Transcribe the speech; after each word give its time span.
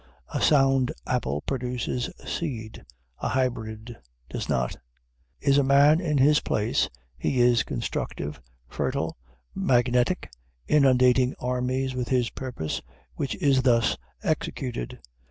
A 0.33 0.41
sound 0.41 0.91
apple 1.05 1.41
produces 1.41 2.09
seed 2.25 2.83
a 3.19 3.27
hybrid 3.27 3.95
does 4.31 4.49
not. 4.49 4.75
Is 5.39 5.59
a 5.59 5.63
man 5.63 5.99
in 6.01 6.17
his 6.17 6.39
place, 6.39 6.89
he 7.19 7.39
is 7.39 7.61
constructive, 7.61 8.41
fertile, 8.67 9.15
magnetic, 9.53 10.31
inundating 10.67 11.35
armies 11.37 11.93
with 11.93 12.07
his 12.09 12.31
purpose, 12.31 12.81
which 13.13 13.35
is 13.35 13.61
thus 13.61 13.95
executed. 14.23 14.99